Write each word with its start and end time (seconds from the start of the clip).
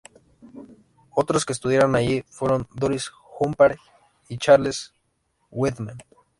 Otros 1.11 1.45
que 1.45 1.53
estudiaron 1.53 1.95
allí 1.95 2.23
fueron 2.27 2.67
Doris 2.73 3.11
Humphrey 3.39 3.77
y 4.29 4.39
Charles 4.39 4.95
Weidman. 5.51 5.99